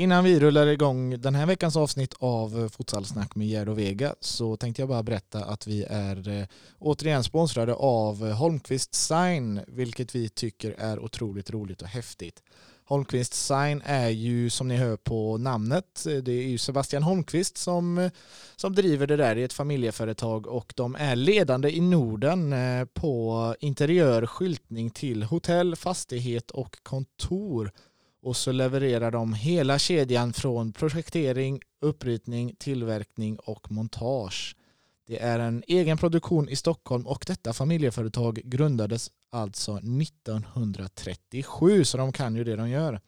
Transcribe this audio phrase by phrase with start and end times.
[0.00, 4.14] Innan vi rullar igång den här veckans avsnitt av eh, Futsalsnack med Gerd och Vega
[4.20, 6.46] så tänkte jag bara berätta att vi är eh,
[6.78, 12.42] återigen sponsrade av eh, Holmqvist Sign vilket vi tycker är otroligt roligt och häftigt.
[12.84, 18.10] Holmqvist Sign är ju som ni hör på namnet, det är ju Sebastian Holmqvist som,
[18.56, 22.54] som driver det där i ett familjeföretag och de är ledande i Norden
[22.94, 27.72] på interiör skyltning till hotell, fastighet och kontor
[28.22, 34.56] och så levererar de hela kedjan från projektering, uppritning, tillverkning och montage.
[35.06, 42.12] Det är en egen produktion i Stockholm och detta familjeföretag grundades alltså 1937 så de
[42.12, 43.00] kan ju det de gör.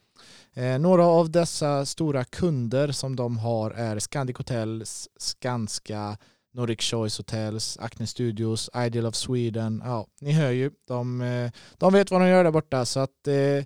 [0.53, 6.17] Eh, några av dessa stora kunder som de har är Scandic Hotels, Skanska,
[6.53, 9.81] Nordic Choice Hotels, Acne Studios, Ideal of Sweden.
[9.85, 13.27] Ja, ni hör ju, de, eh, de vet vad de gör där borta så att
[13.27, 13.65] eh,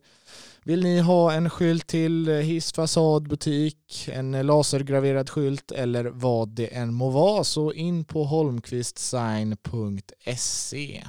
[0.68, 6.06] vill ni ha en skylt till eh, hiss, fasad, butik, en eh, lasergraverad skylt eller
[6.06, 11.04] vad det än må vara så in på holmqvistsign.se.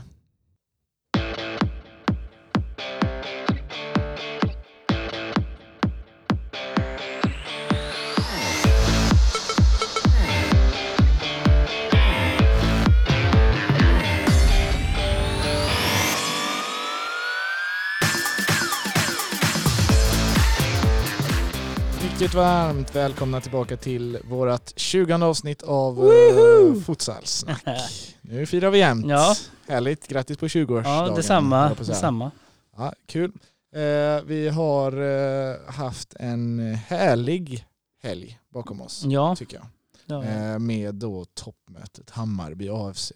[22.18, 27.64] Riktigt varmt välkomna tillbaka till vårt 20 avsnitt av uh, Futsalsnack.
[28.20, 29.06] Nu firar vi jämnt.
[29.08, 29.34] Ja.
[29.68, 31.08] Härligt, grattis på 20-årsdagen.
[31.08, 31.74] Ja, detsamma.
[31.74, 32.30] detsamma.
[32.76, 33.32] Ja, kul.
[33.74, 37.66] Eh, vi har eh, haft en härlig
[38.02, 39.36] helg bakom oss, ja.
[39.36, 39.66] tycker jag.
[40.06, 40.52] Ja, ja.
[40.52, 43.12] Eh, med då toppmötet Hammarby AFC,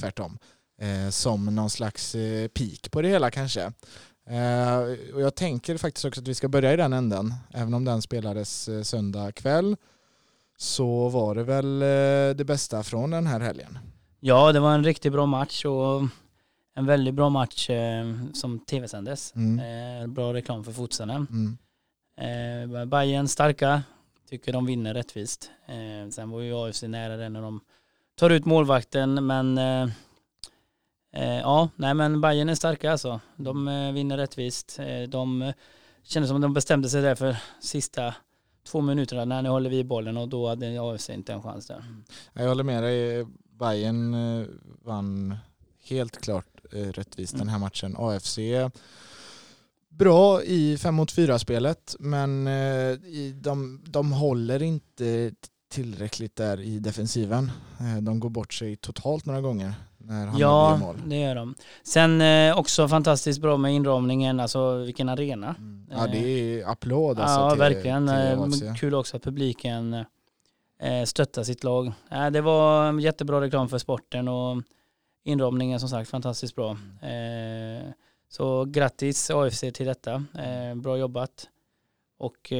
[0.00, 0.38] tvärtom.
[1.10, 2.12] Som någon slags
[2.54, 3.72] peak på det hela kanske.
[4.30, 7.34] Eh, och jag tänker faktiskt också att vi ska börja i den änden.
[7.54, 9.76] Även om den spelades eh, söndag kväll
[10.56, 13.78] så var det väl eh, det bästa från den här helgen.
[14.20, 16.02] Ja, det var en riktigt bra match och
[16.74, 17.70] en väldigt bra match
[18.32, 19.34] som tv-sändes.
[19.36, 20.14] Mm.
[20.14, 21.26] bra reklam för futsalen.
[21.30, 22.78] Mm.
[22.80, 23.82] Eh, Bayern starka,
[24.28, 25.50] tycker de vinner rättvist.
[26.10, 27.60] sen var ju AFC nära den när de
[28.14, 29.88] tar ut målvakten men Eh,
[31.18, 33.20] ja, nej men Bayern är starka alltså.
[33.36, 34.78] De eh, vinner rättvist.
[34.78, 35.52] Eh, de
[36.02, 38.14] kändes som att de bestämde sig där för sista
[38.66, 41.84] två minuterna när ni håller vi bollen och då hade AFC inte en chans där.
[42.32, 43.26] Jag håller med dig.
[43.58, 44.16] Bayern
[44.84, 45.36] vann
[45.84, 47.46] helt klart rättvist mm.
[47.46, 47.96] den här matchen.
[47.98, 48.38] AFC
[49.88, 52.48] bra i 5 mot 4 spelet men
[53.34, 55.32] de, de håller inte
[55.68, 57.50] tillräckligt där i defensiven.
[58.02, 60.96] De går bort sig totalt några gånger när han ja, mål.
[61.06, 61.54] det gör de.
[61.82, 65.54] Sen eh, också fantastiskt bra med inramningen, alltså vilken arena.
[65.58, 65.86] Mm.
[65.90, 68.06] Ja, det är applåd alltså Ja, till, verkligen.
[68.52, 70.04] Till eh, Kul också att publiken
[70.80, 71.92] eh, stöttar sitt lag.
[72.10, 74.62] Eh, det var jättebra reklam för sporten och
[75.24, 76.70] inramningen som sagt fantastiskt bra.
[77.02, 77.90] Eh,
[78.28, 80.14] så grattis AFC till detta.
[80.14, 81.48] Eh, bra jobbat.
[82.18, 82.52] Och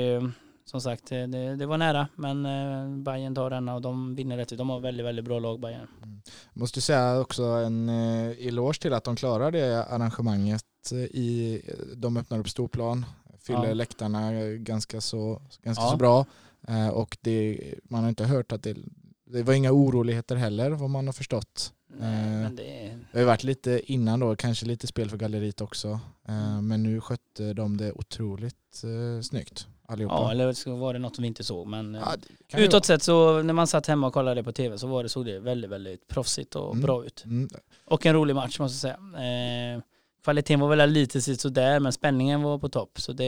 [0.71, 4.59] som sagt, det, det, var nära men eh, Bayern tar denna och de vinner rätt.
[4.59, 5.87] De har väldigt, väldigt bra lag Bayern.
[6.03, 6.21] Mm.
[6.53, 10.65] Måste säga också en eh, eloge till att de klarar det arrangemanget.
[11.11, 11.61] I,
[11.97, 13.07] de öppnar upp storplan,
[13.41, 13.75] fyller ja.
[13.75, 15.91] läktarna ganska så, ganska ja.
[15.91, 16.27] så bra.
[16.69, 18.77] Eh, och det, man har inte hört att det,
[19.25, 21.73] det var inga oroligheter heller vad man har förstått.
[21.99, 22.99] Nej, eh, det...
[23.13, 26.01] det har varit lite innan då, kanske lite spel för galleriet också.
[26.29, 26.69] Eh, mm.
[26.69, 30.15] Men nu skötte de det otroligt eh, snyggt allihopa.
[30.15, 31.67] Ja, eller så var det något som vi inte såg.
[31.67, 35.03] Men ja, utåt sett så när man satt hemma och kollade på tv så var
[35.03, 36.83] det, såg det väldigt, väldigt proffsigt och mm.
[36.83, 37.25] bra ut.
[37.25, 37.49] Mm.
[37.85, 39.75] Och en rolig match måste jag säga.
[39.75, 39.83] Eh,
[40.25, 43.01] kvaliteten var väl lite sådär men spänningen var på topp.
[43.01, 43.27] Så det,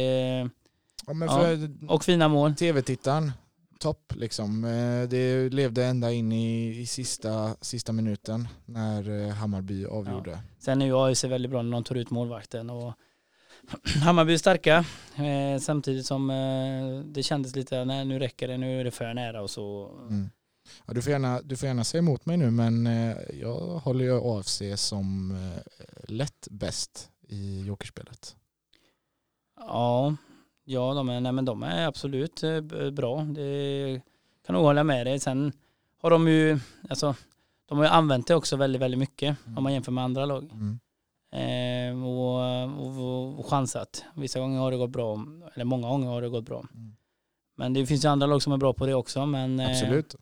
[1.07, 2.55] ja, ja, och fina mål.
[2.55, 3.33] Tv-tittaren,
[3.79, 4.65] topp liksom.
[4.65, 10.39] Eh, det levde ända in i, i sista, sista minuten när eh, Hammarby avgjorde.
[10.59, 12.71] Sen är ju AIC väldigt bra när de tar ut målvakten.
[12.71, 12.95] Och
[14.03, 14.85] Hammarby är starka
[15.17, 19.15] eh, samtidigt som eh, det kändes lite, nej nu räcker det, nu är det för
[19.15, 19.91] nära och så.
[20.09, 20.31] Mm.
[20.87, 24.05] Ja, du, får gärna, du får gärna säga emot mig nu men eh, jag håller
[24.05, 25.63] ju AFC som eh,
[26.09, 28.37] lätt bäst i jokerspelet.
[29.57, 30.17] Ja,
[30.65, 32.61] ja de är, nej, men de är absolut eh,
[32.93, 33.25] bra.
[33.25, 34.01] Det
[34.47, 35.21] kan nog hålla med dig.
[35.21, 35.53] Sen
[36.03, 36.59] har de ju,
[36.91, 37.15] alltså,
[37.67, 39.59] de har ju använt det också väldigt, väldigt mycket mm.
[39.59, 40.45] om man jämför med andra lag.
[40.53, 40.81] Mm.
[41.33, 44.05] Eh, och, och, och, chansat.
[44.15, 46.65] Vissa gånger har det gått bra, eller många gånger har det gått bra.
[46.75, 46.97] Mm.
[47.57, 49.27] Men det finns ju andra lag som är bra på det också.
[49.27, 50.15] Men, eh, absolut.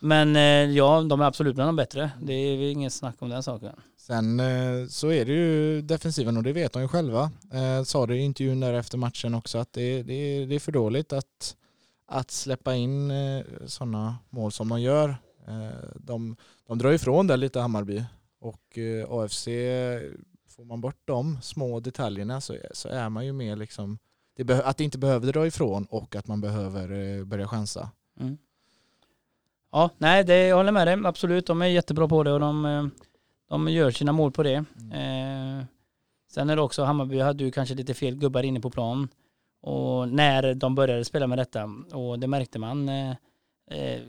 [0.00, 0.42] men eh,
[0.76, 2.10] ja, de är absolut bland de bättre.
[2.22, 3.72] Det är inget snack om den saken.
[3.96, 7.30] Sen eh, så är det ju defensiven och det vet de ju själva.
[7.84, 11.12] sa det i intervjun där efter matchen också att det, det, det är för dåligt
[11.12, 11.56] att
[12.10, 15.16] att släppa in eh, sådana mål som man gör.
[15.48, 16.36] Eh, de,
[16.66, 18.04] de drar ifrån där lite Hammarby
[18.40, 19.48] och eh, AFC,
[20.60, 23.98] får man bort de små detaljerna så, så är man ju mer liksom,
[24.36, 27.90] det att det inte behöver dra ifrån och att man behöver börja chansa.
[28.20, 28.38] Mm.
[29.72, 31.46] Ja, nej, det, jag håller med dig, absolut.
[31.46, 32.90] De är jättebra på det och de,
[33.48, 34.64] de gör sina mål på det.
[34.80, 35.58] Mm.
[35.58, 35.64] Eh,
[36.32, 39.08] sen är det också, Hammarby hade ju kanske lite fel gubbar inne på plan.
[39.60, 42.88] Och när de började spela med detta, och det märkte man.
[42.88, 43.10] Eh,
[43.70, 44.00] eh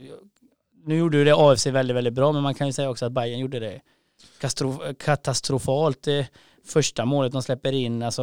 [0.84, 3.12] nu gjorde ju det AFC väldigt, väldigt bra, men man kan ju säga också att
[3.12, 3.80] Bayern gjorde det
[4.98, 6.08] katastrofalt.
[6.08, 6.24] Eh,
[6.64, 8.22] första målet de släpper in, alltså,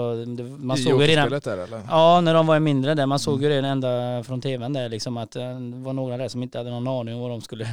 [0.58, 1.30] man I såg ju redan...
[1.30, 1.82] Där, eller?
[1.90, 3.06] Ja, när de var mindre där.
[3.06, 3.44] Man såg mm.
[3.44, 6.58] ju redan ända från tvn där liksom att eh, det var några där som inte
[6.58, 7.68] hade någon aning om vad de skulle,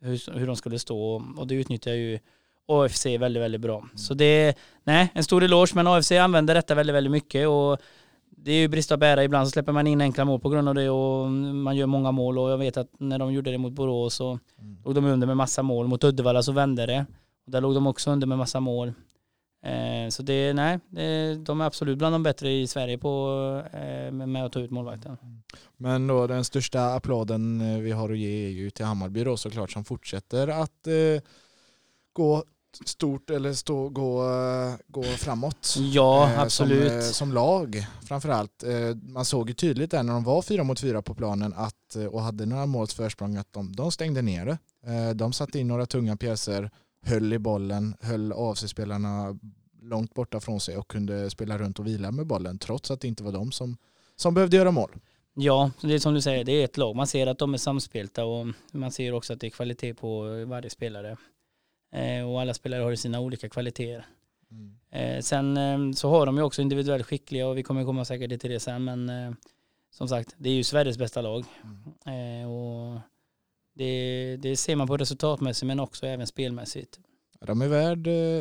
[0.00, 2.18] hur, hur de skulle stå och det utnyttjar ju
[2.68, 3.78] AFC väldigt, väldigt bra.
[3.78, 3.90] Mm.
[3.94, 4.54] Så det,
[4.84, 7.78] nej, en stor eloge, men AFC använder detta väldigt, väldigt mycket och
[8.44, 9.24] det är ju brist att bära.
[9.24, 12.12] Ibland så släpper man in enkla mål på grund av det och man gör många
[12.12, 14.76] mål och jag vet att när de gjorde det mot Borås så mm.
[14.84, 15.88] låg de under med massa mål.
[15.88, 17.06] Mot Uddevalla så vände det.
[17.50, 18.92] Och där låg de också under med massa mål.
[19.64, 24.12] Eh, så det, nej, det, de är absolut bland de bättre i Sverige på eh,
[24.12, 25.16] med att ta ut målvakten.
[25.76, 29.36] Men då den största applåden eh, vi har att ge är ju till Hammarby då
[29.36, 31.22] såklart som fortsätter att eh,
[32.12, 32.44] gå
[32.84, 34.24] stort eller stå, gå,
[34.86, 35.76] gå framåt.
[35.78, 36.90] Ja, eh, absolut.
[36.90, 38.62] Som, eh, som lag framförallt.
[38.62, 41.96] Eh, man såg ju tydligt där när de var fyra mot fyra på planen att,
[42.10, 44.58] och hade några måls försprång att de, de stängde ner det.
[45.14, 46.70] De satte in några tunga pjäser,
[47.02, 49.38] höll i bollen, höll av sig spelarna
[49.82, 53.08] långt borta från sig och kunde spela runt och vila med bollen trots att det
[53.08, 53.76] inte var de som,
[54.16, 54.90] som behövde göra mål.
[55.34, 56.96] Ja, det är som du säger, det är ett lag.
[56.96, 60.22] Man ser att de är samspelta och man ser också att det är kvalitet på
[60.46, 61.16] varje spelare.
[61.92, 64.06] Eh, och alla spelare har sina olika kvaliteter.
[64.50, 64.76] Mm.
[64.90, 68.40] Eh, sen eh, så har de ju också individuellt skickliga och vi kommer komma säkert
[68.40, 69.36] till det sen men
[69.90, 71.44] som sagt det är ju Sveriges bästa lag.
[72.04, 72.48] Mm.
[72.48, 73.00] och
[73.80, 76.98] det, det, ser man på resultatmässigt men också även spelmässigt.
[77.46, 77.98] De är, värd,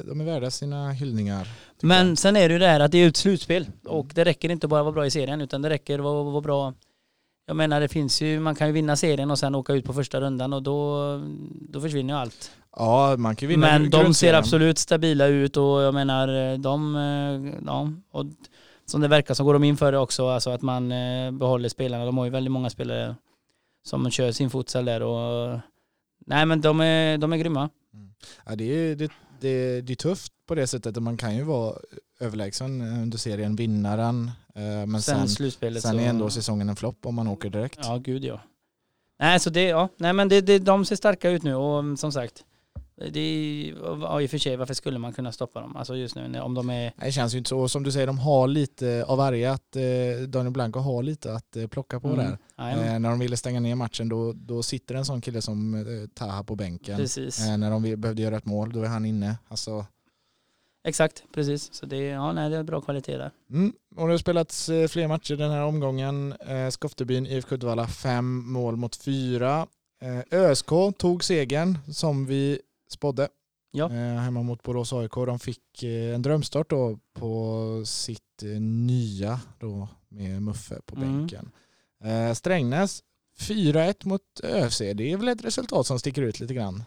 [0.07, 1.47] de är värda sina hyllningar.
[1.81, 2.17] Men jag.
[2.17, 4.67] sen är det ju det här att det är ett slutspel och det räcker inte
[4.67, 6.73] bara att vara bra i serien utan det räcker att vara, vara bra
[7.49, 9.93] jag menar det finns ju, man kan ju vinna serien och sen åka ut på
[9.93, 11.21] första rundan och då,
[11.69, 12.51] då försvinner ju allt.
[12.75, 16.95] Ja, man kan vinna Men de ser absolut stabila ut och jag menar de,
[17.65, 18.25] ja, och
[18.85, 21.69] som det verkar så går de in för det också, alltså att man eh, behåller
[21.69, 22.05] spelarna.
[22.05, 23.15] De har ju väldigt många spelare
[23.83, 25.59] som kör sin futsal där och
[26.25, 27.69] nej men de är, de är grymma.
[27.93, 28.13] Mm.
[28.45, 31.43] Ja, det, är, det, det, det är tufft på det sättet att man kan ju
[31.43, 31.75] vara
[32.19, 34.31] överlägsen under serien, vinnaren.
[34.55, 35.87] Eh, men sen, sen, sen så...
[35.97, 37.79] är ändå säsongen en flopp om man åker direkt.
[37.83, 38.41] Ja, gud ja.
[39.19, 42.11] Nej, så det, ja, nej men det, det, de ser starka ut nu och som
[42.11, 42.43] sagt,
[43.07, 45.75] det är, ja, i och för sig, varför skulle man kunna stoppa dem?
[45.75, 46.93] Alltså just nu om de är...
[46.97, 47.69] Det känns ju inte så.
[47.69, 49.51] Som du säger, de har lite av varje.
[49.51, 49.81] Att eh,
[50.27, 52.17] Daniel Blanco har lite att eh, plocka på mm.
[52.17, 52.31] där.
[52.57, 56.07] Eh, när de ville stänga ner matchen då, då sitter en sån kille som eh,
[56.13, 56.97] Taha på bänken.
[56.97, 57.47] Precis.
[57.47, 59.37] Eh, när de behövde göra ett mål, då är han inne.
[59.47, 59.85] Alltså,
[60.83, 61.73] Exakt, precis.
[61.73, 63.31] Så det, ja, nej, det är bra kvalitet där.
[63.49, 63.73] Mm.
[63.95, 66.33] Och det har spelats fler matcher den här omgången.
[66.33, 69.67] Eh, Skoftebyn, IFK Uddevalla, fem mål mot fyra.
[70.31, 72.59] ÖSK tog segern som vi
[72.91, 73.27] spådde.
[73.71, 73.85] Ja.
[73.85, 75.13] Eh, hemma mot Borås AIK.
[75.13, 81.17] De fick eh, en drömstart då på sitt eh, nya då med Muffe på mm.
[81.17, 81.51] bänken.
[82.35, 83.03] Strängnäs
[83.39, 84.77] 4-1 mot ÖFC.
[84.77, 86.83] Det är väl ett resultat som sticker ut lite grann.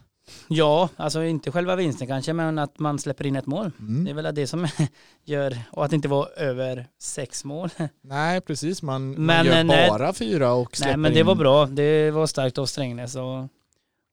[0.48, 3.70] Ja, alltså inte själva vinsten kanske, men att man släpper in ett mål.
[3.78, 4.04] Mm.
[4.04, 4.68] Det är väl det som
[5.24, 7.70] gör, och att det inte var över sex mål.
[8.02, 8.82] Nej, precis.
[8.82, 11.26] Man, men, man gör nej, bara fyra och släpper Nej, men det in.
[11.26, 11.66] var bra.
[11.66, 13.48] Det var starkt av Strängnäs och,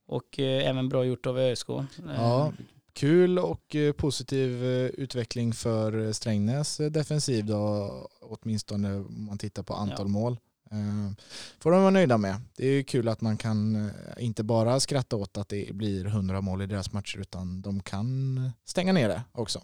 [0.09, 1.69] och eh, även bra gjort av ÖSK.
[2.17, 2.53] Ja,
[2.93, 9.73] kul och eh, positiv eh, utveckling för Strängnäs defensiv då, åtminstone om man tittar på
[9.73, 10.07] antal ja.
[10.07, 10.37] mål.
[10.71, 11.11] Eh,
[11.59, 12.35] får de vara nöjda med.
[12.55, 16.41] Det är kul att man kan eh, inte bara skratta åt att det blir 100
[16.41, 19.61] mål i deras matcher utan de kan stänga ner det också.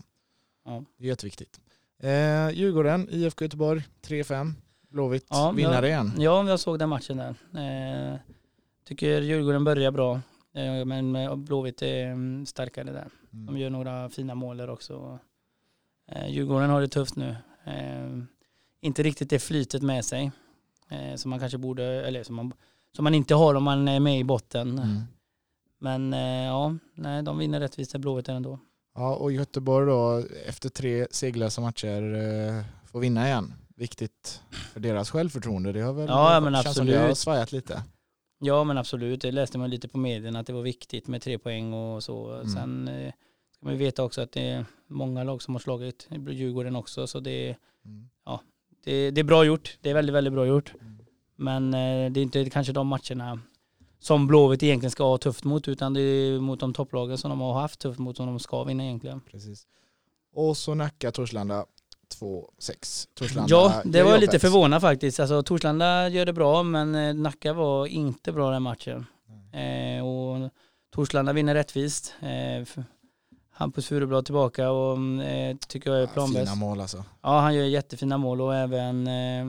[0.66, 0.84] Ja.
[0.98, 1.60] Det är jätteviktigt.
[2.00, 4.54] Eh, Djurgården, IFK Göteborg 3-5.
[4.90, 6.12] Blåvitt ja, vinnare igen.
[6.18, 7.36] Ja, jag såg den matchen där.
[7.54, 8.20] Eh,
[8.88, 10.22] tycker Djurgården börjar bra.
[10.56, 13.08] Eh, men Blåvitt är mm, starkare där.
[13.34, 13.46] Mm.
[13.46, 15.20] De gör några fina mål där också.
[16.12, 17.36] Eh, Djurgården har det tufft nu.
[17.64, 18.24] Eh,
[18.82, 20.32] inte riktigt det flytet med sig
[21.16, 22.54] som man kanske borde, eller som man,
[22.96, 24.80] som man inte har om man är med i botten.
[24.80, 25.02] Mm.
[25.80, 26.12] Men
[26.44, 28.60] ja, nej, de vinner rättvist Blåvitt ändå.
[28.96, 33.54] Ja, och Göteborg då efter tre seglösa matcher får vinna igen.
[33.76, 34.42] Viktigt
[34.74, 35.72] för deras självförtroende.
[35.72, 36.76] Det har väl ja, men absolut.
[36.76, 37.84] som det har svajat lite.
[38.40, 41.38] Ja men absolut, det läste man lite på medierna att det var viktigt med tre
[41.38, 42.34] poäng och så.
[42.34, 42.48] Mm.
[42.48, 43.14] Sen eh,
[43.52, 47.20] ska man veta också att det är många lag som har slagit Djurgården också så
[47.20, 48.10] det, mm.
[48.26, 48.42] ja,
[48.84, 49.78] det, det, är bra gjort.
[49.82, 50.74] Det är väldigt, väldigt bra gjort.
[51.36, 53.40] Men eh, det är inte kanske de matcherna
[54.00, 57.42] som Blåvitt egentligen ska ha tufft mot utan det är mot de topplagen som de
[57.42, 59.22] har haft tufft mot som de ska vinna egentligen.
[59.22, 59.68] Precis.
[60.34, 61.66] Och så Nacka Torslanda
[62.20, 63.08] 2-6.
[63.48, 65.20] Ja, det var lite förvånad faktiskt.
[65.20, 69.06] Alltså, Torslanda gör det bra men eh, Nacka var inte bra den matchen.
[69.54, 69.98] Mm.
[69.98, 70.52] Eh, och
[70.96, 72.14] Torslanda vinner rättvist.
[72.22, 72.84] Eh,
[73.52, 76.40] Hampus Furublad tillbaka och eh, tycker jag är planbäst.
[76.40, 77.04] Fina mål alltså.
[77.22, 79.46] Ja, han gör jättefina mål och även eh,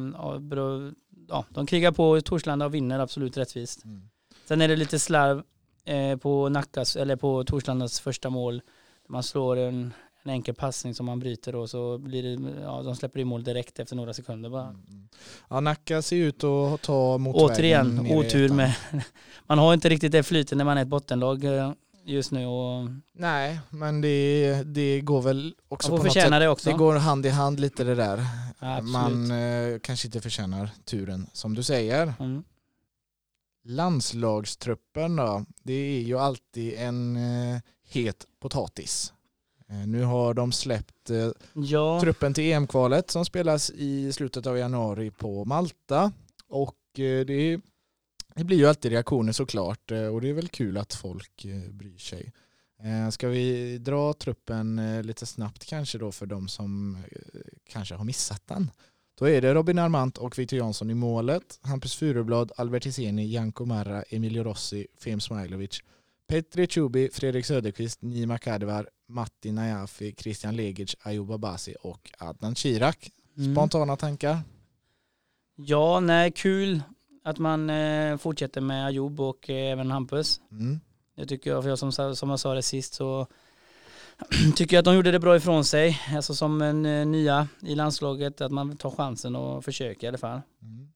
[1.28, 3.84] ja, de krigar på Torslanda och vinner absolut rättvist.
[3.84, 4.08] Mm.
[4.48, 5.42] Sen är det lite slarv
[5.84, 8.62] eh, på Nackas, eller på Torslandas första mål.
[9.08, 9.92] Man slår en,
[10.26, 13.44] en enkel passning som man bryter och så blir det, ja, de släpper in mål
[13.44, 14.68] direkt efter några sekunder bara.
[14.68, 14.82] Mm.
[14.90, 15.08] mm.
[15.50, 18.74] Ja, Nacka ser ut att ta mot Återigen, otur med,
[19.46, 21.72] man har inte riktigt det flytet när man är ett bottenlag eh,
[22.04, 22.46] just nu.
[22.46, 22.88] Och...
[23.12, 26.30] Nej, men det, det går väl också på något sätt.
[26.30, 26.70] Det, också.
[26.70, 28.24] det går hand i hand lite det där.
[28.60, 32.14] Ja, man eh, kanske inte förtjänar turen som du säger.
[32.20, 32.44] Mm.
[33.64, 39.12] Landslagstruppen då, det är ju alltid en eh, het potatis.
[39.70, 42.00] Eh, nu har de släppt eh, ja.
[42.00, 46.12] truppen till EM-kvalet som spelas i slutet av januari på Malta.
[46.48, 47.60] Och eh, det,
[48.34, 52.32] det, blir ju alltid reaktioner såklart och det är väl kul att folk bryr sig.
[53.12, 56.98] Ska vi dra truppen lite snabbt kanske då för de som
[57.68, 58.70] kanske har missat den?
[59.18, 61.58] Då är det Robin Armant och Victor Jansson i målet.
[61.62, 65.80] Hampus Furublad, Albert Hiseni, Janko Marra, Emilio Rossi, Fim Smailovic.
[66.26, 73.10] Petri Chubi, Fredrik Söderqvist, Nima Kadivar, Matti Najafi, Christian Legic, Ayub Abasi och Adnan Kirak.
[73.36, 73.54] Mm.
[73.54, 73.96] Spontana mm.
[73.96, 74.38] tankar?
[75.56, 76.82] Ja, nej, kul
[77.24, 80.40] att man eh, fortsätter med Ayub och eh, även Hampus.
[80.50, 80.80] Mm.
[81.16, 83.26] Det tycker jag, för jag, som, som jag sa det sist så
[84.56, 86.00] tycker att de gjorde det bra ifrån sig.
[86.14, 90.18] Alltså som en eh, nya i landslaget, att man tar chansen och försöker i alla
[90.18, 90.40] fall.
[90.62, 90.88] Mm.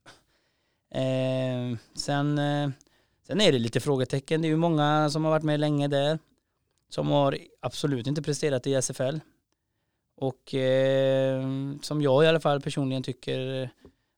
[0.94, 2.70] Eh, sen, eh,
[3.30, 4.42] sen är det lite frågetecken.
[4.42, 6.18] Det är ju många som har varit med länge där.
[6.88, 9.18] Som har absolut inte presterat i SFL.
[10.16, 11.42] Och eh,
[11.82, 13.70] som jag i alla fall personligen tycker,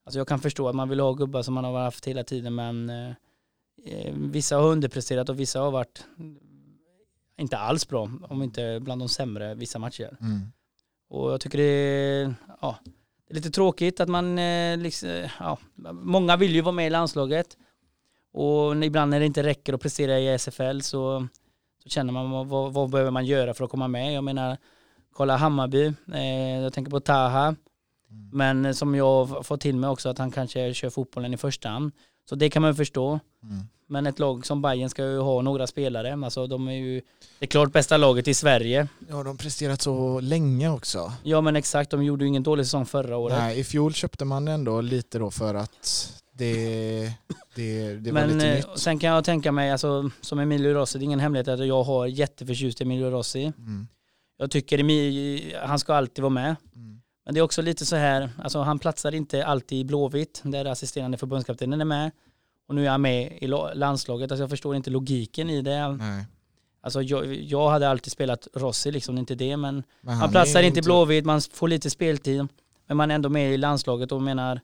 [0.04, 2.54] alltså jag kan förstå att man vill ha gubbar som man har haft hela tiden
[2.54, 3.10] men eh,
[3.84, 6.04] eh, vissa har underpresterat och vissa har varit
[7.36, 10.16] inte alls bra, om inte bland de sämre vissa matcher.
[10.20, 10.40] Mm.
[11.08, 12.78] Och jag tycker det är, ja,
[13.26, 15.58] det är lite tråkigt att man, eh, liksom, ja,
[15.92, 17.56] många vill ju vara med i landslaget.
[18.32, 21.28] Och ibland när det inte räcker att prestera i SFL så,
[21.82, 24.14] så känner man vad, vad behöver man göra för att komma med.
[24.14, 24.56] Jag menar,
[25.12, 27.46] kolla Hammarby, eh, jag tänker på Taha.
[27.46, 28.30] Mm.
[28.32, 31.92] Men som jag får till mig också att han kanske kör fotbollen i första hand.
[32.28, 33.20] Så det kan man förstå.
[33.42, 33.66] Mm.
[33.86, 36.12] Men ett lag som Bayern ska ju ha några spelare.
[36.24, 37.02] Alltså de är ju
[37.38, 38.88] det klart bästa laget i Sverige.
[39.08, 41.12] Ja, de har presterat så länge också.
[41.22, 41.90] Ja, men exakt.
[41.90, 43.38] De gjorde ju ingen dålig säsong förra året.
[43.38, 47.12] Nej, i fjol köpte man ändå lite då för att det,
[47.54, 48.66] det, det men, nytt.
[48.74, 51.82] Sen kan jag tänka mig, alltså, som Emilio Rossi, det är ingen hemlighet att jag
[51.82, 53.44] har jätteförtjust i Emilio Rossi.
[53.44, 53.88] Mm.
[54.36, 56.56] Jag tycker Emilio, han ska alltid vara med.
[56.74, 57.00] Mm.
[57.24, 60.64] Men det är också lite så här, alltså han platsar inte alltid i Blåvitt, där
[60.64, 62.10] assisterande förbundskaptenen är med.
[62.68, 64.32] Och nu är han med i landslaget.
[64.32, 65.88] Alltså jag förstår inte logiken i det.
[65.88, 66.24] Nej.
[66.80, 69.56] Alltså jag, jag hade alltid spelat Rossi, liksom inte det.
[69.56, 72.48] Men, men man platsar inte i Blåvitt, man får lite speltid.
[72.86, 74.60] Men man är ändå med i landslaget och menar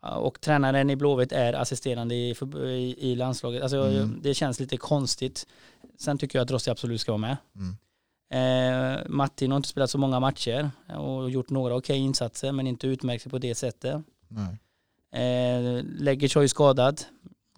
[0.00, 3.62] och tränaren i Blåvitt är assisterande i, i, i landslaget.
[3.62, 4.18] Alltså mm.
[4.22, 5.46] det känns lite konstigt.
[5.98, 7.36] Sen tycker jag att Rossi absolut ska vara med.
[7.54, 7.76] Mm.
[8.32, 12.66] Eh, Martin har inte spelat så många matcher och gjort några okej okay insatser men
[12.66, 14.02] inte utmärkt sig på det sättet.
[14.28, 14.58] Nej.
[15.12, 17.00] Eh, Legic har ju skadad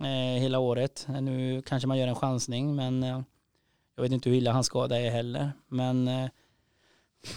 [0.01, 1.07] eh, hela året.
[1.21, 3.23] Nu kanske man gör en chansning men eh,
[3.97, 5.53] jag vet inte hur illa hans skada är heller.
[5.69, 6.31] Men eh,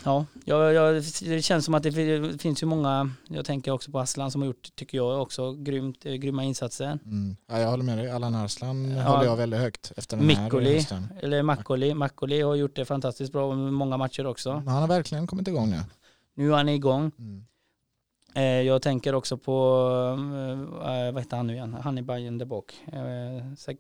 [0.04, 1.92] ja, jag, jag, det känns som att det
[2.40, 6.06] finns ju många, jag tänker också på Aslan som har gjort, tycker jag också, grymt,
[6.06, 7.00] eh, grymma insatser.
[7.06, 7.36] Mm.
[7.48, 9.04] Ja, jag håller med dig, Allan Arslan ja.
[9.04, 11.08] håller jag väldigt högt efter den Mikkoli, här hösten.
[11.22, 14.52] eller Makkoli, Makkoli har gjort det fantastiskt bra med många matcher också.
[14.52, 15.80] Han har verkligen kommit igång nu.
[16.36, 17.12] Nu är han igång.
[17.20, 17.46] Mm.
[18.34, 19.52] Eh, jag tänker också på,
[20.82, 22.74] äh, vad heter han nu igen, han i Bayern där bak.
[23.58, 23.80] Sek...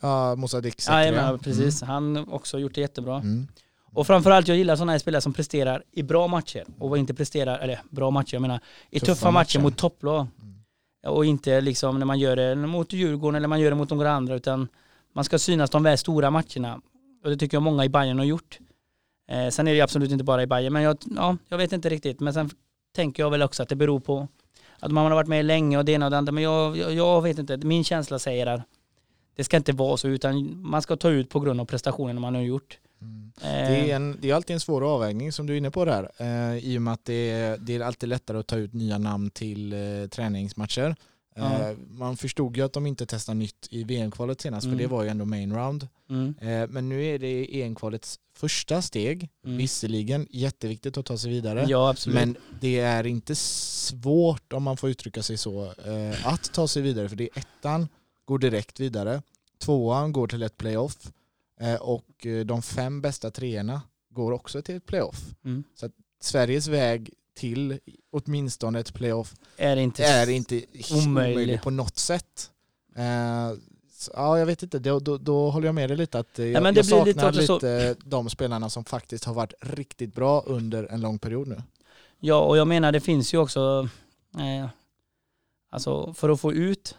[0.00, 1.82] Ja, Mossadik Ja, ja, precis.
[1.82, 1.92] Mm.
[1.92, 3.16] Han har också gjort det jättebra.
[3.16, 3.48] Mm.
[3.94, 7.58] Och framförallt jag gillar sådana här spelare som presterar i bra matcher och inte presterar,
[7.58, 9.58] eller bra matcher, jag menar i tuffa, tuffa matcher.
[9.58, 10.26] matcher mot topplag.
[10.42, 11.16] Mm.
[11.16, 14.10] Och inte liksom när man gör det mot Djurgården eller man gör det mot några
[14.10, 14.68] andra utan
[15.12, 16.80] man ska synas de väl stora matcherna.
[17.24, 18.58] Och det tycker jag många i Bayern har gjort.
[19.30, 21.88] Eh, sen är det absolut inte bara i Bayern men jag, ja, jag vet inte
[21.88, 22.20] riktigt.
[22.20, 22.50] Men sen
[22.94, 24.28] tänker jag väl också att det beror på
[24.78, 26.32] att man har varit med länge och det ena och det andra.
[26.32, 28.60] Men jag, jag, jag vet inte, min känsla säger att
[29.36, 32.34] det ska inte vara så utan man ska ta ut på grund av prestationen man
[32.34, 32.78] har gjort.
[33.02, 33.32] Mm.
[33.40, 36.10] Det, är en, det är alltid en svår avvägning som du är inne på där.
[36.16, 38.98] Eh, I och med att det är, det är alltid lättare att ta ut nya
[38.98, 40.96] namn till eh, träningsmatcher.
[41.34, 41.74] Ja.
[41.88, 44.78] Man förstod ju att de inte testade nytt i VM-kvalet senast mm.
[44.78, 45.88] för det var ju ändå main round.
[46.10, 46.34] Mm.
[46.70, 49.28] Men nu är det EM-kvalets första steg.
[49.44, 49.56] Mm.
[49.56, 51.64] Visserligen jätteviktigt att ta sig vidare.
[51.68, 55.72] Ja, men det är inte svårt om man får uttrycka sig så
[56.24, 57.88] att ta sig vidare för det är ettan
[58.24, 59.22] går direkt vidare.
[59.58, 61.12] Tvåan går till ett playoff
[61.80, 65.34] och de fem bästa treorna går också till ett playoff.
[65.44, 65.64] Mm.
[65.74, 65.90] Så
[66.20, 67.78] Sveriges väg till
[68.10, 70.54] åtminstone ett playoff är inte, är inte
[70.90, 71.08] omöjlig.
[71.08, 72.50] omöjlig på något sätt.
[72.98, 73.58] Uh,
[74.12, 76.60] ja, jag vet inte, då, då, då, håller jag med dig lite att jag, ja,
[76.60, 80.84] men det jag saknar lite, lite de spelarna som faktiskt har varit riktigt bra under
[80.84, 81.62] en lång period nu.
[82.20, 83.88] Ja, och jag menar det finns ju också,
[84.38, 84.68] eh,
[85.70, 86.96] alltså för att få ut,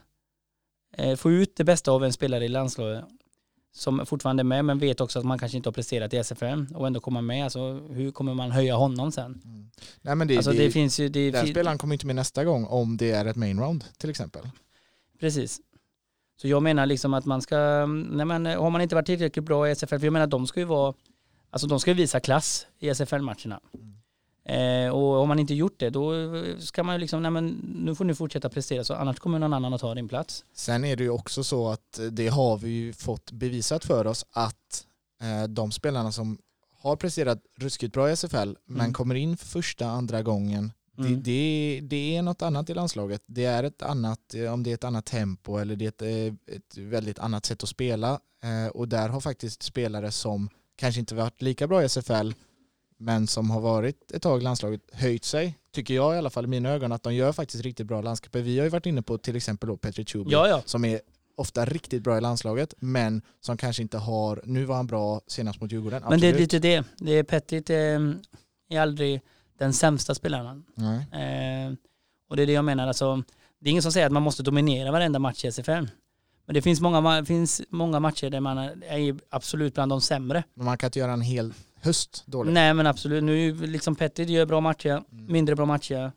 [0.98, 3.06] eh, få ut det bästa av en spelare i landslaget
[3.76, 6.68] som fortfarande är med men vet också att man kanske inte har presterat i SFM
[6.76, 7.44] och ändå komma med.
[7.44, 9.42] Alltså, hur kommer man höja honom sen?
[9.46, 9.70] Mm.
[10.02, 12.44] Nej, men det, alltså, det, det finns ju, det, den spelaren kommer inte med nästa
[12.44, 14.42] gång om det är ett main round till exempel.
[15.20, 15.60] Precis.
[16.42, 19.70] Så jag menar liksom att man ska, nej men har man inte varit tillräckligt bra
[19.70, 20.94] i SFL, för jag menar de ska ju vara,
[21.50, 23.60] alltså de ska ju visa klass i SFL-matcherna.
[23.74, 24.03] Mm.
[24.46, 26.14] Eh, och om man inte gjort det då
[26.60, 29.54] ska man ju liksom, nej men nu får ni fortsätta prestera så annars kommer någon
[29.54, 30.46] annan att ta din plats.
[30.54, 34.26] Sen är det ju också så att det har vi ju fått bevisat för oss
[34.32, 34.88] att
[35.22, 36.38] eh, de spelarna som
[36.82, 38.56] har presterat ruskigt bra i SFL mm.
[38.66, 41.14] men kommer in för första, andra gången Mm.
[41.14, 43.24] Det, det, det, är något annat i landslaget.
[43.26, 46.56] Det är ett annat, om det är ett annat tempo eller det är ett, eh,
[46.56, 48.20] ett väldigt annat sätt att spela.
[48.44, 52.32] Eh, och där har faktiskt spelare som kanske inte varit lika bra i SFL
[53.04, 56.44] men som har varit ett tag i landslaget höjt sig, tycker jag i alla fall
[56.44, 58.42] i mina ögon, att de gör faktiskt riktigt bra landskamper.
[58.42, 60.62] Vi har ju varit inne på till exempel då Petri Chuby ja, ja.
[60.66, 61.00] som är
[61.36, 65.62] ofta riktigt bra i landslaget, men som kanske inte har, nu var han bra senast
[65.62, 66.04] mot Djurgården.
[66.10, 67.64] Men det är lite det, det är Petri
[68.70, 69.22] är aldrig
[69.58, 70.64] den sämsta spelaren.
[71.12, 71.74] Eh,
[72.30, 73.24] och det är det jag menar, alltså,
[73.60, 75.86] det är ingen som säger att man måste dominera varenda match i SFL.
[76.46, 80.44] Men det finns många, finns många matcher där man är absolut bland de sämre.
[80.54, 82.54] Men man kan inte göra en hel höst dåligt.
[82.54, 85.32] Nej men absolut, nu liksom Petri gör bra matcher, mm.
[85.32, 86.12] mindre bra matcher.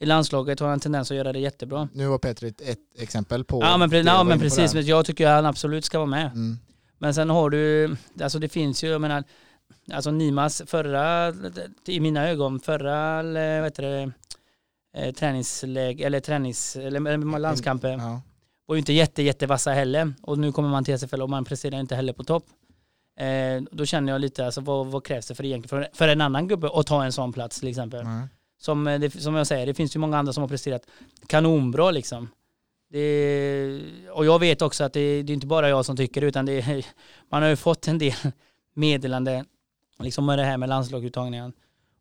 [0.00, 1.88] I landslaget har han en tendens att göra det jättebra.
[1.92, 5.34] Nu var Petri ett, exempel på Ja men, ja, men precis, men jag tycker att
[5.34, 6.26] han absolut ska vara med.
[6.26, 6.58] Mm.
[6.98, 9.24] Men sen har du, alltså det finns ju, jag menar,
[9.92, 11.34] alltså Nimas förra,
[11.86, 14.12] i mina ögon, förra, vad heter det,
[14.96, 17.90] eh, träningsläge, eller tränings, eller landskamper.
[17.90, 18.22] Ja.
[18.66, 20.14] Var ju inte jätte, jättevassa heller.
[20.22, 22.44] Och nu kommer man till SFL och man presterar inte heller på topp.
[23.18, 26.20] Eh, då känner jag lite, alltså, vad, vad krävs det för, egentligen för, för en
[26.20, 28.00] annan gubbe att ta en sån plats till exempel?
[28.00, 28.28] Mm.
[28.58, 30.82] Som, eh, det, som jag säger, det finns ju många andra som har presterat
[31.26, 32.30] kanonbra liksom.
[32.90, 36.46] Det, och jag vet också att det, det är inte bara jag som tycker utan
[36.46, 36.84] det,
[37.30, 38.14] man har ju fått en del
[38.74, 39.44] meddelande
[39.98, 41.52] liksom med det här med landslagsuttagningen.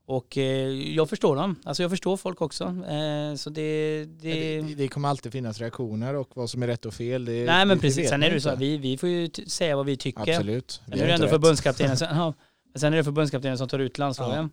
[0.10, 1.56] Och eh, jag förstår dem.
[1.64, 2.64] Alltså jag förstår folk också.
[2.64, 4.62] Eh, så det, det...
[4.62, 7.26] det, det kommer alltid finnas reaktioner och vad som är rätt och fel.
[7.26, 9.86] Det, Nej men precis, sen är det så att vi, vi får ju säga vad
[9.86, 10.22] vi tycker.
[10.22, 10.82] Absolut.
[10.86, 12.34] Sen är det ändå förbundskaptenen, sen, ja,
[12.76, 14.50] sen är det förbundskaptenen som tar ut landslagen.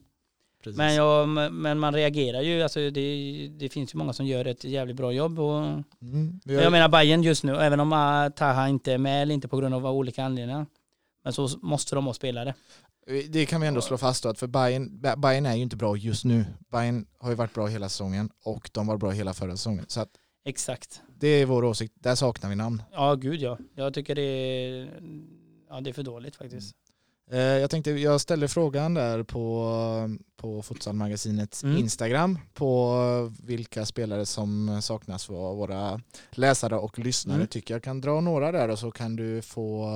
[0.65, 4.45] Ja, men, jag, men man reagerar ju, alltså det, det finns ju många som gör
[4.45, 5.39] ett jävligt bra jobb.
[5.39, 5.59] Och,
[6.03, 6.53] mm, har...
[6.53, 7.91] Jag menar Bayern just nu, även om
[8.37, 10.67] Taha inte är med eller inte på grund av olika anledningar.
[11.25, 12.55] Men så måste de ha spelare.
[13.29, 15.97] Det kan vi ändå slå fast då, att för Bayern, Bayern är ju inte bra
[15.97, 16.45] just nu.
[16.71, 19.85] Bayern har ju varit bra hela säsongen och de var bra hela förra säsongen.
[19.89, 20.09] Så att
[20.45, 21.03] Exakt.
[21.19, 22.83] Det är vår åsikt, där saknar vi namn.
[22.93, 23.59] Ja, gud ja.
[23.75, 24.89] Jag tycker det är,
[25.69, 26.77] ja, det är för dåligt faktiskt.
[27.31, 27.61] Mm.
[27.61, 31.77] Jag tänkte, jag ställde frågan där på, på Futsalmagasinets mm.
[31.77, 37.47] Instagram på vilka spelare som saknas för våra läsare och lyssnare mm.
[37.47, 39.91] tycker jag kan dra några där och så kan du få,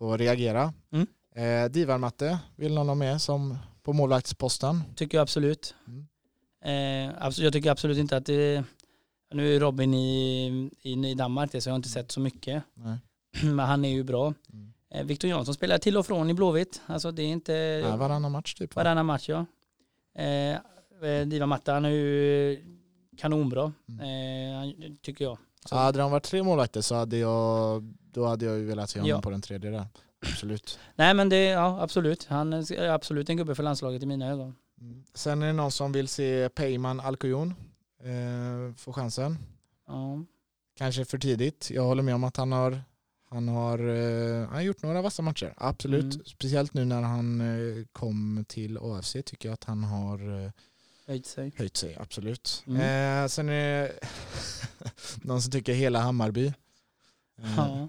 [0.00, 0.72] få reagera.
[0.92, 1.06] Mm.
[1.34, 4.82] Eh, Divar-Matte, vill någon ha med som på målvaktsposten?
[4.96, 5.74] Tycker jag absolut.
[5.86, 6.06] Mm.
[6.64, 8.64] Eh, jag tycker absolut inte att det,
[9.32, 12.62] nu är Robin i, i, i Danmark så jag har inte sett så mycket.
[12.74, 12.98] Nej.
[13.42, 14.34] Men han är ju bra.
[14.52, 14.72] Mm.
[14.94, 16.82] Eh, Viktor Jansson spelar till och från i Blåvitt.
[16.86, 17.52] Alltså det är inte...
[17.52, 18.76] Ja, varannan match typ.
[18.76, 19.46] Varannan match ja.
[20.14, 22.58] Eh, eh Divar-Matte han är ju
[23.16, 24.00] kanonbra, mm.
[24.00, 25.38] eh, tycker jag.
[25.64, 25.76] Så.
[25.76, 29.08] Hade de varit tre målvakter så hade jag, då hade jag ju velat se honom
[29.08, 29.22] ja.
[29.22, 29.86] på den tredje där.
[30.26, 30.78] Absolut.
[30.94, 32.24] Nej men det, ja absolut.
[32.24, 34.54] Han är absolut en gubbe för landslaget i mina ögon.
[34.80, 35.04] Mm.
[35.14, 37.54] Sen är det någon som vill se Peyman Alcoyon
[38.02, 39.38] eh, få chansen.
[39.86, 40.24] Ja.
[40.78, 41.70] Kanske för tidigt.
[41.70, 42.82] Jag håller med om att han har,
[43.30, 45.54] han har, eh, han har gjort några vassa matcher.
[45.56, 46.14] Absolut.
[46.14, 46.24] Mm.
[46.26, 50.50] Speciellt nu när han eh, kom till AFC tycker jag att han har eh,
[51.10, 51.52] höjt sig.
[51.56, 52.64] Höjt sig, absolut.
[52.66, 53.22] Mm.
[53.22, 53.92] Eh, sen är det
[55.22, 56.52] någon som tycker hela Hammarby.
[57.56, 57.88] Ja.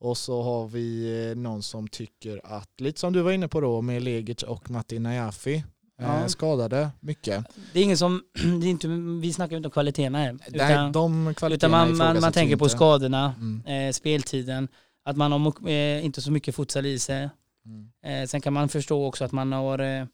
[0.00, 3.60] Och så har vi eh, någon som tycker att, lite som du var inne på
[3.60, 5.64] då med Legic och Matti Najafi,
[6.00, 6.28] Ja.
[6.28, 7.44] Skadade mycket.
[7.72, 8.22] Det är ingen som,
[8.60, 8.88] det är inte,
[9.20, 10.32] vi snackar inte om kvaliteterna här.
[10.32, 13.88] Nej, utan, de utan man, man, man tänker på skadorna, mm.
[13.88, 14.68] eh, speltiden,
[15.04, 17.28] att man har eh, inte så mycket futsal i sig.
[17.66, 18.22] Mm.
[18.22, 20.06] Eh, sen kan man förstå också att man har eh,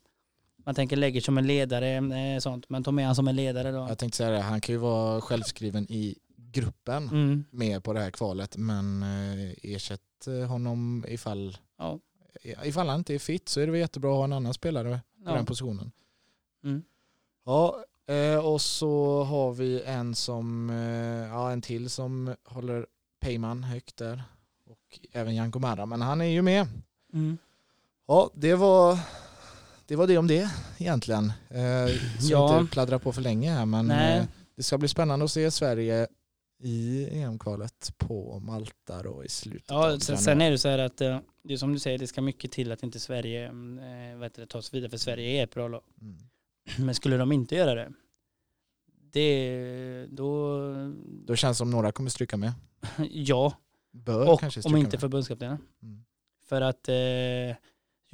[0.64, 3.70] man tänker lägger som en ledare eh, sånt, men ta med han som en ledare
[3.70, 3.87] då.
[3.88, 7.44] Jag tänkte säga det, han kan ju vara självskriven i gruppen mm.
[7.50, 10.00] med på det här kvalet, men eh, ersätt
[10.48, 11.98] honom ifall, ja.
[12.62, 15.00] ifall han inte är fit så är det väl jättebra att ha en annan spelare
[15.24, 15.37] på ja.
[15.37, 15.92] den positionen.
[16.64, 16.83] Mm.
[17.44, 17.85] Ja,
[18.42, 20.68] och så har vi en som,
[21.33, 22.87] ja en till som håller
[23.20, 24.22] Peyman högt där
[24.66, 26.66] och även Janko Marra, men han är ju med.
[27.12, 27.38] Mm.
[28.07, 28.98] Ja, det var,
[29.86, 31.32] det var det om det egentligen.
[31.48, 31.86] Eh,
[32.20, 32.60] så ja.
[32.60, 34.24] inte pladdra på för länge här men eh,
[34.56, 36.06] det ska bli spännande att se Sverige
[36.62, 41.00] i EM-kvalet på Malta då i slutet Ja, sen, sen är det så här att
[41.00, 44.34] eh, det är som du säger, det ska mycket till att inte Sverige eh, vet
[44.34, 45.82] det, tas vidare för Sverige är ett bra lag.
[46.00, 46.16] Mm.
[46.86, 47.92] Men skulle de inte göra det,
[49.12, 50.58] det då...
[51.26, 52.52] Då känns det som några kommer stryka med.
[53.10, 53.56] ja,
[53.92, 55.58] Bör och om inte förbundskaptenen.
[55.82, 56.04] Mm.
[56.48, 57.56] För att eh,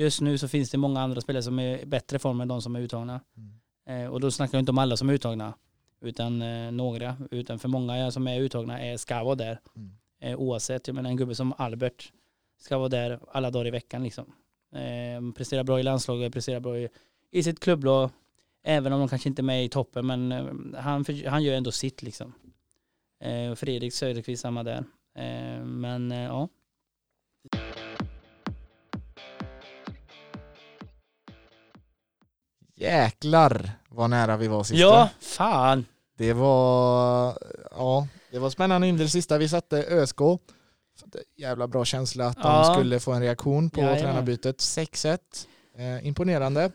[0.01, 2.63] just nu så finns det många andra spelare som är i bättre form än de
[2.63, 3.21] som är uttagna.
[3.37, 4.05] Mm.
[4.05, 5.55] Eh, och då snackar jag inte om alla som är uttagna,
[6.01, 7.17] utan eh, några.
[7.31, 9.61] Utan för många som är uttagna är, ska vara där.
[9.77, 9.91] Mm.
[10.21, 12.13] Eh, oavsett, jag menar en gubbe som Albert
[12.59, 14.33] ska vara där alla dagar i veckan liksom.
[14.73, 16.89] Eh, presterar bra i landslaget, presterar bra i,
[17.31, 18.11] i sitt klubblag.
[18.63, 21.73] Även om de kanske inte är med i toppen, men eh, han, han gör ändå
[21.73, 22.35] sitt liksom.
[23.21, 24.85] Eh, Fredrik Söderqvist samma där.
[25.15, 26.49] Eh, men ja.
[32.81, 34.81] Jäklar vad nära vi var sista.
[34.81, 35.85] Ja, fan.
[36.17, 37.39] Det var,
[37.71, 39.39] ja, det var spännande in det sista.
[39.39, 40.21] Vi satte ÖSK.
[41.37, 42.65] Jävla bra känsla att ja.
[42.65, 44.59] de skulle få en reaktion på ja, tränarbytet.
[44.59, 45.19] 6-1.
[45.79, 46.71] Eh, imponerande.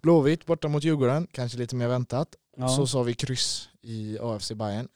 [0.00, 2.28] Blåvitt borta mot Djurgården, kanske lite mer väntat.
[2.56, 2.68] Ja.
[2.68, 4.88] Så sa vi kryss i AFC Bayern.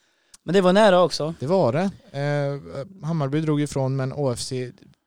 [0.43, 1.35] Men det var nära också.
[1.41, 1.91] Det var det.
[2.19, 4.53] Eh, Hammarby drog ifrån men AFC...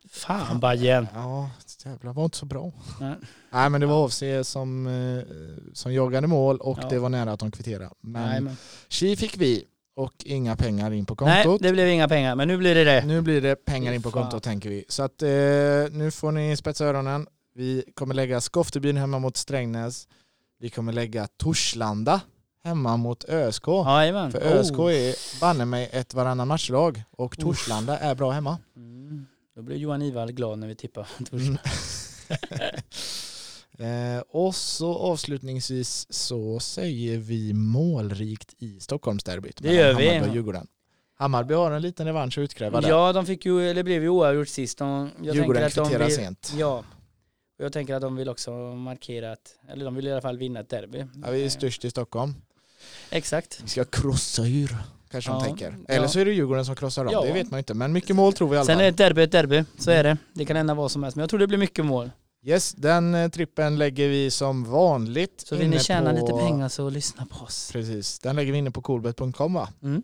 [0.10, 1.08] Fan Bajen.
[1.14, 1.50] Ja,
[1.86, 2.72] jävlar var inte så bra.
[3.00, 3.16] Nej,
[3.50, 5.24] Nej men det var AFC som, eh,
[5.74, 6.90] som jagade mål och ja.
[6.90, 7.90] det var nära att de kvitterade.
[8.02, 8.58] Men,
[8.90, 9.66] Chi fick vi
[9.96, 11.62] och inga pengar in på kontot.
[11.62, 13.06] Nej, det blev inga pengar, men nu blir det det.
[13.06, 14.86] Nu blir det pengar in på kontot tänker vi.
[14.88, 15.30] Så att eh,
[15.92, 17.28] nu får ni spetsa öronen.
[17.56, 20.08] Vi kommer lägga Skoftebyn hemma mot Strängnäs.
[20.60, 22.22] Vi kommer lägga Torslanda
[22.64, 23.68] hemma mot ÖSK.
[23.68, 24.32] Jajamän.
[24.32, 24.94] För ÖSK oh.
[24.94, 28.58] är banne mig ett varannan matchlag och Torslanda är bra hemma.
[28.76, 28.93] Mm.
[29.56, 31.62] Då blir Johan Ivald glad när vi tippar Torslanda.
[34.18, 39.58] eh, och så avslutningsvis så säger vi målrikt i Stockholmsderbyt.
[39.62, 40.08] Det gör vi.
[40.08, 40.68] Hammarby och Djurgården.
[41.16, 42.90] Hammarby har en liten revansch att utkräva där.
[42.90, 44.78] Ja, de fick ju, eller blev ju oavgjort sist.
[44.78, 46.54] De, jag Djurgården kvitterar sent.
[46.58, 46.84] Ja,
[47.58, 50.60] jag tänker att de vill också markera att, eller de vill i alla fall vinna
[50.60, 51.06] ett derby.
[51.24, 52.36] Ja, vi är störst i Stockholm.
[53.10, 53.62] Exakt.
[53.64, 54.78] Vi ska krossa er,
[55.14, 55.76] kanske ja, de tänker.
[55.88, 56.08] Eller ja.
[56.08, 57.22] så är det Djurgården som krossar dem, ja.
[57.22, 57.74] det vet man inte.
[57.74, 58.76] Men mycket mål tror vi i alla fall.
[58.76, 60.18] Sen är ett derby ett derby, så är det.
[60.34, 62.12] Det kan hända vad som helst, men jag tror det blir mycket mål.
[62.46, 66.20] Yes, den eh, trippen lägger vi som vanligt Så vill ni tjäna på...
[66.20, 67.70] lite pengar så lyssna på oss.
[67.72, 69.70] Precis, den lägger vi inne på coolbet.com va?
[69.84, 70.04] Mm.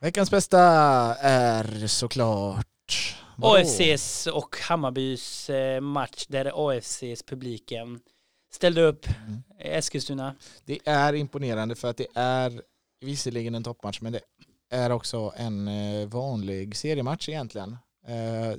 [0.00, 0.60] Veckans bästa
[1.20, 2.69] är såklart
[3.42, 8.00] AFCs och Hammarbys eh, match där AFCs publiken
[8.52, 9.42] ställde upp mm.
[9.58, 10.34] Eskilstuna.
[10.64, 12.62] Det är imponerande för att det är
[13.00, 14.20] visserligen en toppmatch men det
[14.70, 17.76] är också en eh, vanlig seriematch egentligen.
[18.06, 18.58] Eh,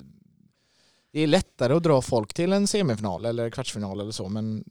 [1.12, 4.64] det är lättare att dra folk till en semifinal eller kvartsfinal eller så men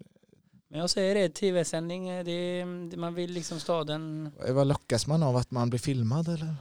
[0.71, 2.65] men jag säger det, tv-sändning, det,
[2.97, 4.31] man vill liksom staden...
[4.49, 6.55] Vad lockas man av att man blir filmad eller?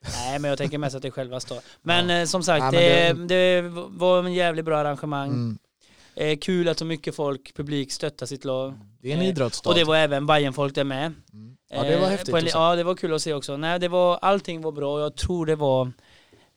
[0.00, 1.62] Nej men jag tänker mest att det är själva staden.
[1.82, 2.18] Men ja.
[2.20, 3.60] eh, som sagt, ja, det, det...
[3.62, 5.28] det, var en jävligt bra arrangemang.
[5.28, 5.58] Mm.
[6.14, 8.78] Eh, kul att så mycket folk, publik stöttar sitt lag.
[9.02, 9.70] Det är en idrottsstad.
[9.70, 11.12] Och det var även bayern folk där med.
[11.32, 11.56] Mm.
[11.70, 13.56] Ja det var eh, häftigt en, Ja det var kul att se också.
[13.56, 15.92] Nej det var, allting var bra och jag tror det var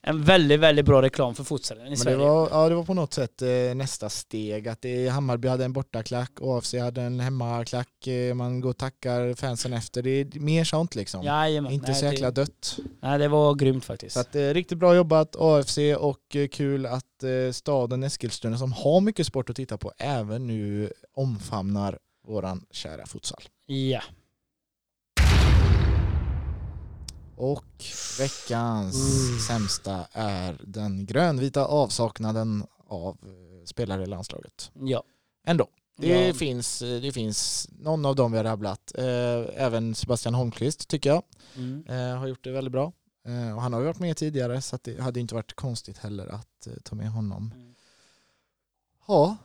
[0.04, 2.18] en väldigt, väldigt bra reklam för futsalen i Men Sverige.
[2.18, 4.68] Det var, ja, det var på något sätt eh, nästa steg.
[4.68, 8.08] Att det, Hammarby hade en bortaklack, AFC hade en hemmaklack.
[8.08, 10.02] Eh, man går och tackar fansen efter.
[10.02, 11.24] Det är mer sånt liksom.
[11.24, 11.72] Jajamän.
[11.72, 12.78] Inte nej, så jäkla det, dött.
[13.02, 14.14] Nej, det var grymt faktiskt.
[14.14, 17.06] Så att, eh, riktigt bra jobbat AFC och kul att
[17.52, 23.42] staden Eskilstuna som har mycket sport att titta på även nu omfamnar våran kära futsal.
[23.66, 24.02] Ja.
[27.36, 27.86] Och
[28.20, 29.40] veckans mm.
[29.40, 34.72] sämsta är den grönvita avsaknaden av eh, spelare i landslaget.
[34.74, 35.04] Ja.
[35.48, 35.68] Ändå.
[35.98, 36.34] Det, ja.
[36.34, 38.92] finns, eh, det finns någon av dem vi har rabblat.
[38.98, 39.06] Eh,
[39.56, 41.24] även Sebastian Holmqvist tycker jag
[41.56, 42.18] mm.
[42.18, 42.94] har gjort det väldigt bra.
[43.56, 46.68] Och han har ju varit med tidigare så det hade inte varit konstigt heller att
[46.84, 47.52] ta med honom.
[47.56, 47.76] Mm.
[49.08, 49.38] Ja.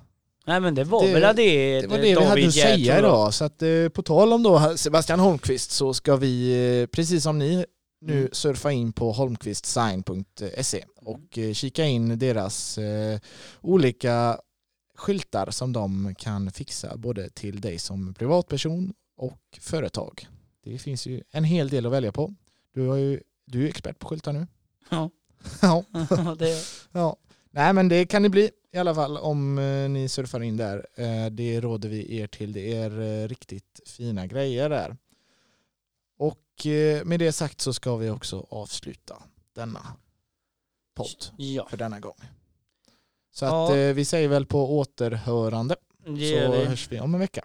[0.47, 3.35] Nej men det var det, väl det Det var det vi hade att säga idag.
[3.35, 7.67] Så att på tal om då Sebastian Holmqvist så ska vi, precis som ni,
[8.01, 8.29] nu mm.
[8.33, 10.89] surfa in på holmqvistsign.se mm.
[10.97, 12.79] och kika in deras
[13.61, 14.41] olika
[14.95, 20.29] skyltar som de kan fixa både till dig som privatperson och företag.
[20.65, 22.35] Det finns ju en hel del att välja på.
[22.75, 24.47] Du, har ju, du är expert på skyltar nu.
[24.91, 25.11] Ja.
[25.63, 25.85] ja.
[26.39, 27.17] det är ja.
[27.51, 30.87] Nej men det kan det bli i alla fall om eh, ni surfar in där.
[30.95, 32.53] Eh, det råder vi er till.
[32.53, 34.97] Det är eh, riktigt fina grejer där.
[36.59, 39.23] Och eh, med det sagt så ska vi också avsluta
[39.55, 39.97] denna
[40.95, 41.67] podd ja.
[41.71, 42.17] för denna gång.
[43.31, 45.77] Så att eh, vi säger väl på återhörande.
[46.07, 47.43] Det så hörs vi om en vecka.